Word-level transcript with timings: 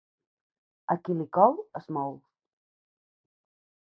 A 0.93 0.95
qui 1.01 1.17
li 1.17 1.27
cou, 1.37 1.59
es 1.81 1.85
mou. 1.99 2.17